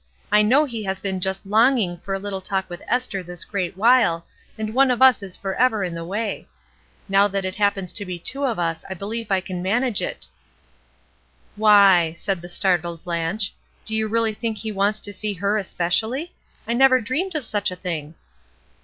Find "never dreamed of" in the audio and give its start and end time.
16.73-17.45